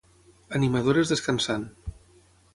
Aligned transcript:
animadores 0.57 1.09
descansant 1.11 1.69